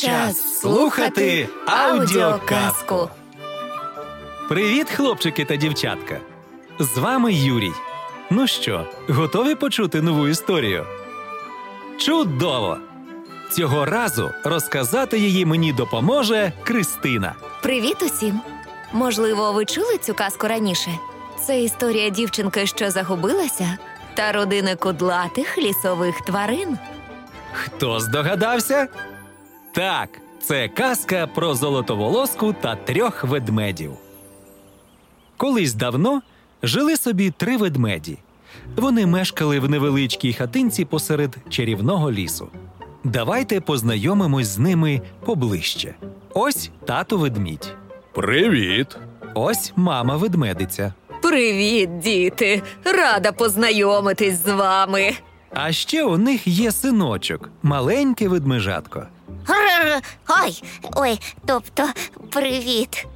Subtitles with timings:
[0.00, 3.08] Час слухати аудіоказку.
[4.48, 6.20] Привіт, хлопчики та дівчатка!
[6.78, 7.72] З вами Юрій.
[8.30, 10.86] Ну що, готові почути нову історію?
[11.98, 12.78] Чудово!
[13.50, 17.34] Цього разу розказати її мені допоможе Кристина.
[17.62, 18.40] Привіт усім!
[18.92, 20.90] Можливо, ви чули цю казку раніше?
[21.46, 23.78] Це історія дівчинки, що загубилася,
[24.14, 26.78] та родини кудлатих лісових тварин.
[27.52, 28.88] Хто здогадався?
[29.80, 30.08] Так,
[30.40, 33.92] це казка про золотоволоску та трьох ведмедів.
[35.36, 36.22] Колись давно
[36.62, 38.18] жили собі три ведмеді.
[38.76, 42.48] Вони мешкали в невеличкій хатинці посеред чарівного лісу.
[43.04, 45.94] Давайте познайомимось з ними поближче.
[46.34, 47.74] Ось тато ведмідь,
[48.12, 48.98] Привіт.
[49.34, 50.94] ось мама ведмедиця.
[51.22, 52.62] Привіт, діти!
[52.84, 55.12] Рада познайомитись з вами.
[55.54, 59.06] А ще у них є синочок, маленьке ведмежатко.
[60.44, 60.62] Ой,
[60.96, 61.88] ой, тобто,
[62.30, 63.06] привіт.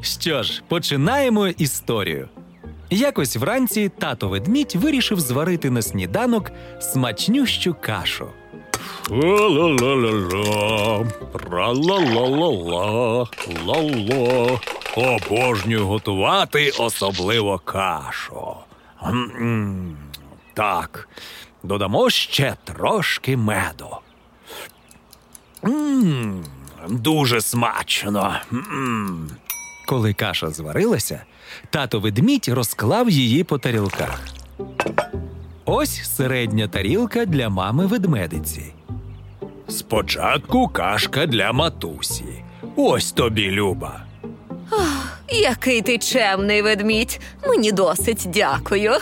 [0.00, 2.28] Що ж, починаємо історію.
[2.90, 6.50] Якось вранці тато ведмідь вирішив зварити на сніданок
[6.80, 8.26] смачнющу кашу.
[9.10, 11.06] Ла-ла-ла-ла-ла.
[11.50, 13.26] Ра-ла-ла-ла-ла.
[13.66, 14.60] Ла-ла.
[14.96, 18.54] Обожнюю готувати особливо кашу.
[19.04, 19.96] М-м.
[20.54, 21.08] Так,
[21.62, 23.88] додамо ще трошки меду.
[25.64, 26.44] М,
[26.88, 28.34] Дуже смачно.
[28.52, 29.30] М.
[29.88, 31.22] Коли каша зварилася,
[31.70, 34.20] тато ведмідь розклав її по тарілках.
[35.64, 38.62] Ось середня тарілка для мами ведмедиці.
[39.68, 42.24] Спочатку кашка для матусі.
[42.76, 44.02] Ось тобі, Люба.
[45.28, 47.20] Який ти чемний ведмідь.
[47.48, 48.92] Мені досить дякую.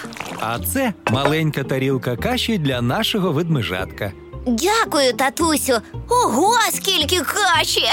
[0.41, 4.13] А це маленька тарілка каші для нашого ведмежатка.
[4.47, 5.81] Дякую, татусю.
[6.09, 7.87] Ого, скільки каші!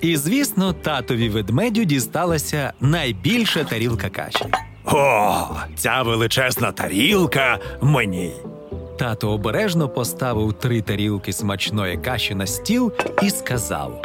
[0.00, 4.44] І, звісно, татові ведмедю дісталася найбільша тарілка каші.
[4.84, 5.46] О,
[5.76, 8.32] ця величезна тарілка мені.
[8.98, 14.02] Тато обережно поставив три тарілки смачної каші на стіл і сказав: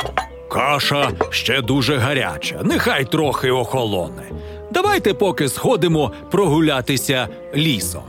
[0.51, 4.23] Каша ще дуже гаряча, нехай трохи охолоне.
[4.71, 8.03] Давайте поки сходимо прогулятися лісом.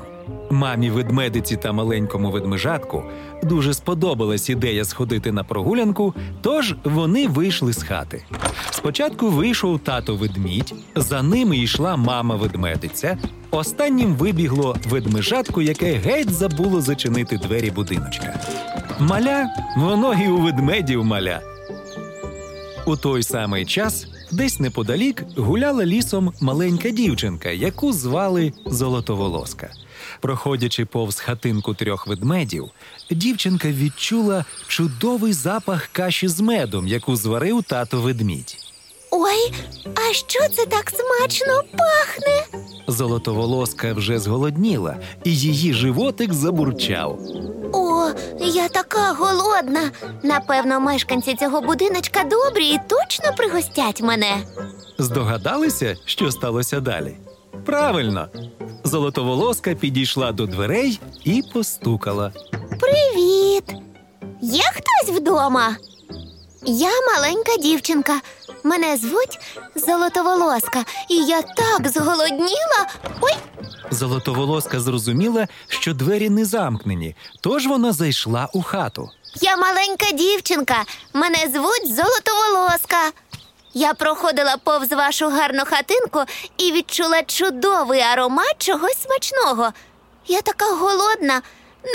[0.52, 3.04] Мамі ведмедиці та маленькому ведмежатку
[3.42, 8.24] дуже сподобалась ідея сходити на прогулянку, тож вони вийшли з хати.
[8.70, 13.18] Спочатку вийшов тато ведмідь, за ними йшла мама ведмедиця.
[13.50, 18.40] Останнім вибігло ведмежатко, яке геть забуло зачинити двері будиночка.
[18.98, 21.40] Маля, воно і у ведмедів маля.
[22.86, 29.70] У той самий час десь неподалік гуляла лісом маленька дівчинка, яку звали Золотоволоска.
[30.20, 32.70] Проходячи повз хатинку трьох ведмедів,
[33.10, 38.56] дівчинка відчула чудовий запах каші з медом, яку зварив тато ведмідь.
[39.10, 39.52] Ой,
[39.94, 42.58] а що це так смачно пахне?
[42.88, 47.19] Золотоволоска вже зголодніла, і її животик забурчав.
[47.72, 48.08] О,
[48.40, 49.90] я така голодна.
[50.22, 54.36] Напевно, мешканці цього будиночка добрі і точно пригостять мене.
[54.98, 57.16] Здогадалися, що сталося далі?
[57.66, 58.28] Правильно,
[58.84, 62.32] золотоволоска підійшла до дверей і постукала.
[62.80, 63.64] Привіт!
[64.42, 65.76] Є хтось вдома?
[66.66, 68.20] Я маленька дівчинка.
[68.64, 69.38] Мене звуть
[69.74, 72.88] Золотоволоска, і я так зголодніла.
[73.20, 73.32] Ой,
[73.90, 79.10] Золотоволоска зрозуміла, що двері не замкнені, тож вона зайшла у хату.
[79.40, 80.84] я маленька дівчинка.
[81.12, 83.10] Мене звуть Золотоволоска.
[83.74, 86.20] Я проходила повз вашу гарну хатинку
[86.58, 89.72] і відчула чудовий аромат чогось смачного.
[90.26, 91.42] Я така голодна.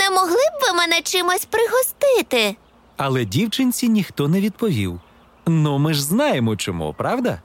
[0.00, 2.56] Не могли б ви мене чимось пригостити?
[2.96, 5.00] Але дівчинці ніхто не відповів.
[5.46, 7.42] Ну, ми ж знаємо чому, правда?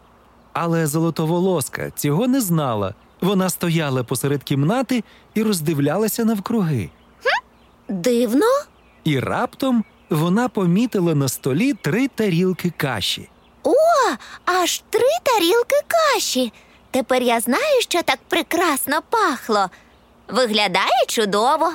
[0.53, 2.93] Але золотоволоска цього не знала.
[3.21, 6.89] Вона стояла посеред кімнати і роздивлялася навкруги.
[7.89, 8.45] Дивно?
[9.03, 13.29] І раптом вона помітила на столі три тарілки каші.
[13.63, 13.73] О,
[14.45, 16.53] аж три тарілки каші.
[16.91, 19.69] Тепер я знаю, що так прекрасно пахло.
[20.27, 21.71] Виглядає чудово.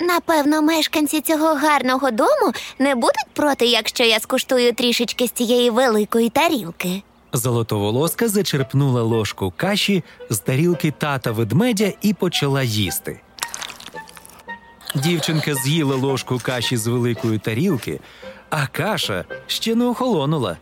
[0.00, 6.30] Напевно, мешканці цього гарного дому не будуть проти, якщо я скуштую трішечки з цієї великої
[6.30, 7.02] тарілки.
[7.32, 13.20] Золотоволоска зачерпнула ложку каші з тарілки тата ведмедя і почала їсти.
[14.94, 18.00] Дівчинка з'їла ложку каші з великої тарілки,
[18.50, 20.56] а каша ще не охолонула.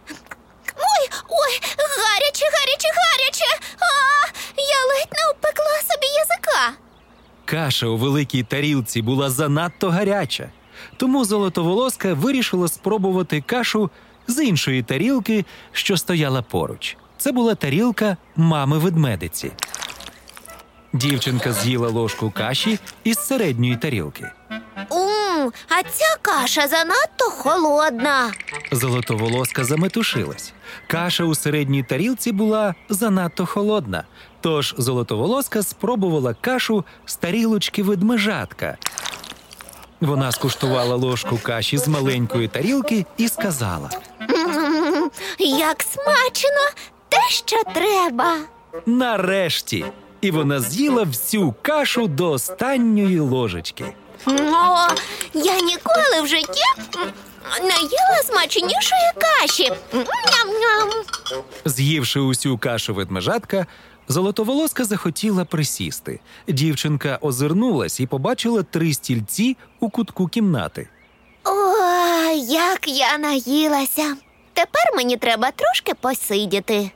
[7.46, 10.48] Каша у великій тарілці була занадто гаряча.
[10.96, 13.90] Тому золотоволоска вирішила спробувати кашу
[14.26, 16.96] з іншої тарілки, що стояла поруч.
[17.18, 19.50] Це була тарілка мами ведмедиці.
[20.92, 24.30] Дівчинка з'їла ложку каші із середньої тарілки.
[25.68, 28.32] А ця каша занадто холодна.
[28.72, 30.52] Золотоволоска заметушилась.
[30.86, 34.04] Каша у середній тарілці була занадто холодна.
[34.40, 38.76] Тож золотоволоска спробувала кашу з тарілочки ведмежатка.
[40.00, 43.90] Вона скуштувала ложку каші з маленької тарілки і сказала:
[44.30, 46.70] М, Як смачно,
[47.08, 48.36] те, що треба.
[48.86, 49.84] Нарешті!
[50.20, 53.84] І вона з'їла всю кашу до останньої ложечки.
[54.26, 54.88] О,
[55.34, 56.62] я ніколи в житті
[57.62, 59.72] не їла смачнішої каші.
[59.92, 60.90] Ням-ням.
[61.64, 63.66] З'ївши усю кашу ведмежатка,
[64.08, 66.20] золотоволоска захотіла присісти.
[66.48, 70.88] Дівчинка озирнулась і побачила три стільці у кутку кімнати.
[71.44, 74.16] Ой, як я наїлася.
[74.52, 76.90] Тепер мені треба трошки посидіти.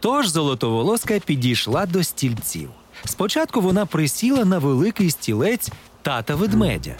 [0.00, 2.70] Тож золотоволоска підійшла до стільців.
[3.04, 5.70] Спочатку вона присіла на великий стілець
[6.02, 6.94] тата ведмедя.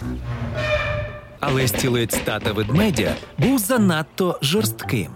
[1.39, 5.07] Але стілець тата ведмедя був занадто жорстким.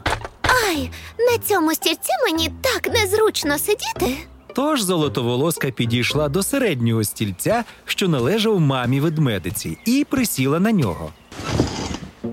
[0.67, 0.89] Ай,
[1.19, 4.17] на цьому стільці мені так незручно сидіти.
[4.55, 11.11] Тож золотоволоска підійшла до середнього стільця, що належав мамі ведмедиці, і присіла на нього.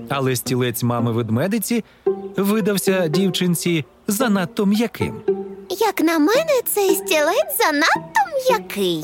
[0.09, 1.83] Але стілець мами ведмедиці
[2.37, 5.21] видався дівчинці занадто м'яким.
[5.69, 9.03] Як на мене, цей стілець занадто м'який.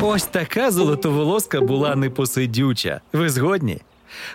[0.00, 3.00] Ось така золотоволоска була непосидюча.
[3.12, 3.78] Ви згодні?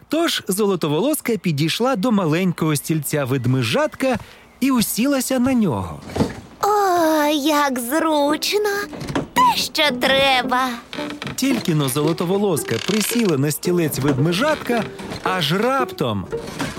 [0.09, 4.17] Тож золотоволоска підійшла до маленького стільця ведмежатка
[4.59, 5.99] і усілася на нього.
[6.61, 8.69] О, як зручно.
[9.33, 10.69] Те, що треба.
[11.35, 14.83] Тільки но золотоволоска присіла на стілець ведмежатка,
[15.23, 16.25] аж раптом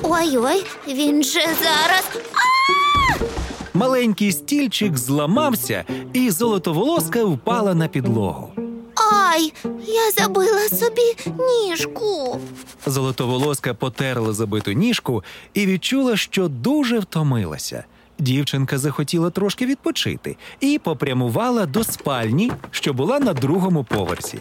[0.03, 2.11] Ой-ой, він же зараз.
[3.75, 8.51] маленький стільчик зламався, і золотоволоска впала на підлогу.
[9.13, 9.53] Ай,
[9.87, 12.41] я забила собі ніжку.
[12.87, 15.25] Золотоволоска потерла забиту ніжку
[15.55, 17.85] і відчула, що дуже втомилася.
[18.19, 24.39] Дівчинка захотіла трошки відпочити і попрямувала до спальні, що була на другому поверсі.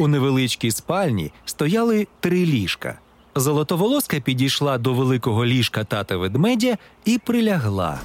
[0.00, 2.98] У невеличкій спальні стояли три ліжка.
[3.34, 8.00] Золотоволоска підійшла до великого ліжка тата ведмедя і прилягла.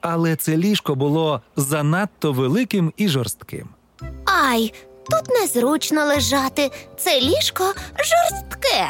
[0.00, 3.68] Але це ліжко було занадто великим і жорстким.
[4.44, 4.72] Ай,
[5.10, 6.70] тут незручно лежати.
[6.96, 7.64] Це ліжко
[7.98, 8.86] жорстке.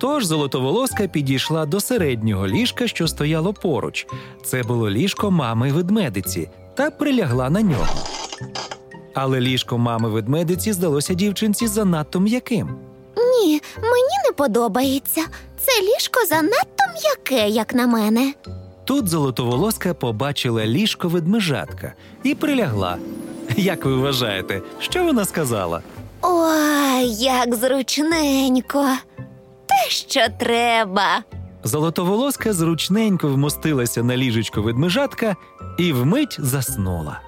[0.00, 4.06] Тож золотоволоска підійшла до середнього ліжка, що стояло поруч.
[4.44, 7.86] Це було ліжко мами ведмедиці, та прилягла на нього.
[9.14, 12.78] Але ліжко мами ведмедиці здалося дівчинці занадто м'яким.
[13.16, 15.20] Ні, мені не подобається.
[15.58, 18.34] Це ліжко занадто м'яке, як на мене.
[18.84, 21.92] Тут золотоволоска побачила ліжко ведмежатка
[22.22, 22.98] і прилягла.
[23.56, 25.80] Як ви вважаєте, що вона сказала?
[26.22, 28.86] Ой, як зручненько.
[29.66, 31.22] Те, що треба.
[31.64, 35.36] Золотоволоска зручненько вмостилася на ліжечко ведмежатка
[35.78, 37.20] і вмить заснула.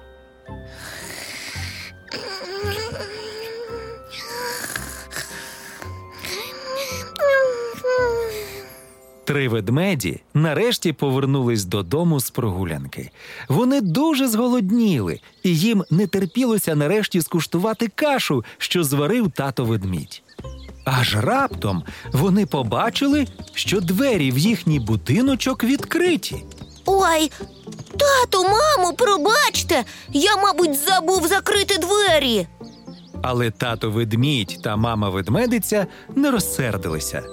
[9.27, 13.11] Три ведмеді нарешті повернулись додому з прогулянки.
[13.49, 20.21] Вони дуже зголодніли, і їм не терпілося нарешті скуштувати кашу, що зварив тато ведмідь.
[20.85, 26.43] Аж раптом вони побачили, що двері в їхній будиночок відкриті.
[26.85, 27.31] Ой,
[27.91, 29.83] тату, мамо, пробачте.
[30.13, 32.47] Я, мабуть, забув закрити двері.
[33.21, 37.23] Але тато ведмідь та мама ведмедиця не розсердилися.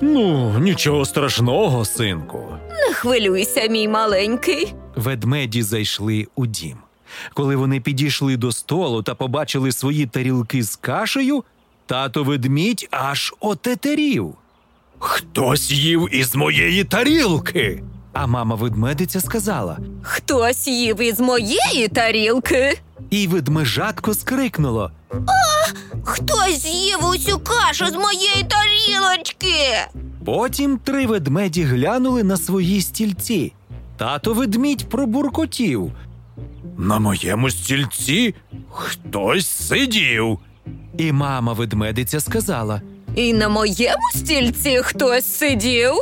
[0.00, 2.44] Ну, нічого страшного, синку.
[2.68, 4.74] Не хвилюйся, мій маленький.
[4.96, 6.76] Ведмеді зайшли у дім.
[7.34, 11.44] Коли вони підійшли до столу та побачили свої тарілки з кашею,
[11.86, 14.34] тато ведмідь аж отетерів.
[14.98, 17.82] Хтось їв із моєї тарілки.
[18.20, 22.78] А мама ведмедиця сказала, Хтось їв із моєї тарілки.
[23.10, 24.90] і ведмежатко скрикнуло.
[26.04, 29.88] Хтось з'їв усю кашу з моєї тарілочки.
[30.24, 33.52] Потім три ведмеді глянули на свої стільці.
[33.96, 35.92] Тато ведмідь пробуркотів.
[36.78, 38.34] На моєму стільці
[38.70, 40.38] хтось сидів.
[40.98, 42.82] І мама ведмедиця сказала.
[43.14, 45.92] І на моєму стільці хтось сидів.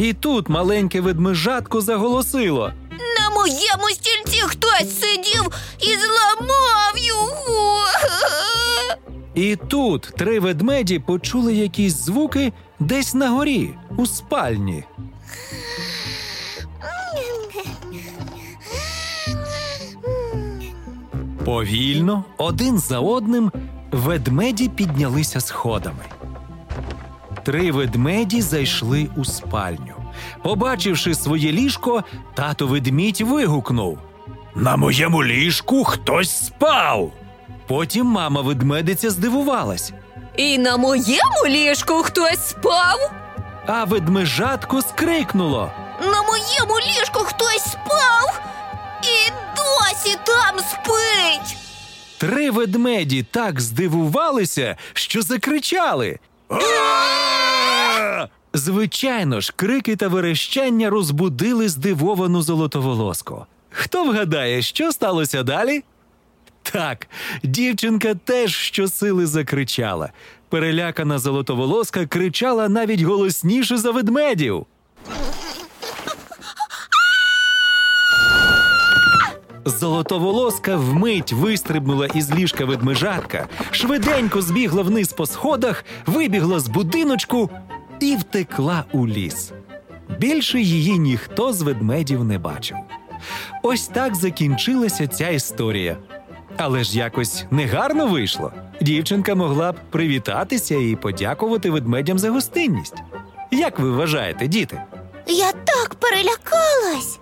[0.00, 2.72] І тут маленьке ведмежатко заголосило.
[2.90, 7.84] На моєму стільці хтось сидів і зламав його.
[9.34, 14.84] І тут три ведмеді почули якісь звуки десь на горі, у спальні.
[21.44, 23.52] Повільно, один за одним,
[23.92, 26.04] ведмеді піднялися сходами.
[27.44, 29.94] Три ведмеді зайшли у спальню.
[30.42, 32.04] Побачивши своє ліжко,
[32.34, 33.98] тато ведмідь вигукнув.
[34.54, 37.12] На моєму ліжку хтось спав.
[37.66, 39.92] Потім мама ведмедиця здивувалась,
[40.36, 43.10] І на моєму ліжку хтось спав.
[43.66, 45.70] а ведмежатко скрикнуло.
[46.00, 48.40] На моєму ліжку хтось спав
[49.02, 51.56] і досі там спить.
[52.18, 56.18] Три ведмеді так здивувалися, що закричали.
[58.54, 63.46] Звичайно ж, крики та верещання розбудили здивовану золотоволоску.
[63.70, 65.82] Хто вгадає, що сталося далі?
[66.62, 67.06] Так,
[67.42, 70.10] дівчинка теж щосили закричала.
[70.48, 74.66] Перелякана золотоволоска кричала навіть голосніше за ведмедів.
[79.70, 87.50] Золотоволоска вмить вистрибнула із ліжка ведмежатка, швиденько збігла вниз по сходах, вибігла з будиночку
[88.00, 89.52] і втекла у ліс.
[90.18, 92.76] Більше її ніхто з ведмедів не бачив.
[93.62, 95.96] Ось так закінчилася ця історія.
[96.56, 98.52] Але ж якось негарно вийшло.
[98.80, 102.96] Дівчинка могла б привітатися і подякувати ведмедям за гостинність.
[103.50, 104.82] Як ви вважаєте, діти?
[105.26, 107.19] Я так перелякалась.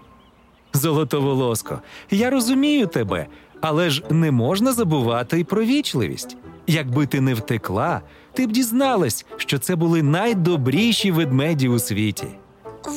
[0.79, 3.27] Золотоволоско, я розумію тебе,
[3.61, 6.37] але ж не можна забувати й про вічливість.
[6.67, 12.27] Якби ти не втекла, ти б дізналась, що це були найдобріші ведмеді у світі.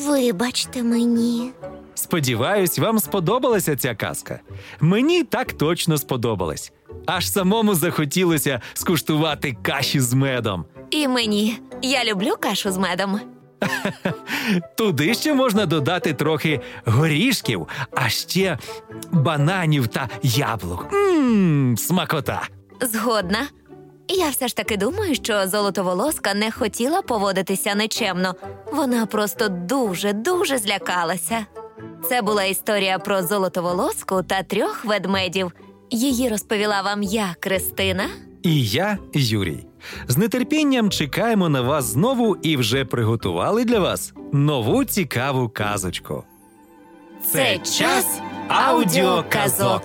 [0.08, 1.52] Вибачте мені.
[1.96, 4.40] Сподіваюсь, вам сподобалася ця казка.
[4.80, 6.72] Мені так точно сподобалась.
[7.06, 10.66] Аж самому захотілося скуштувати каші з медом.
[10.90, 11.60] І мені.
[11.82, 13.20] Я люблю кашу з медом.
[14.78, 18.58] Туди ще можна додати трохи горішків, а ще
[19.12, 20.88] бананів та яблук.
[20.94, 22.42] Мм, смакота.
[22.82, 23.48] Згодна.
[24.08, 28.36] Я все ж таки думаю, що золотоволоска не хотіла поводитися нечемно.
[28.74, 31.46] Вона просто дуже, дуже злякалася.
[32.10, 35.52] Це була історія про золотоволоску та трьох ведмедів.
[35.90, 38.04] Її розповіла вам я, Кристина.
[38.44, 39.66] І я, Юрій.
[40.08, 46.24] З нетерпінням чекаємо на вас знову і вже приготували для вас нову цікаву казочку.
[47.32, 49.82] Це час аудіоказок.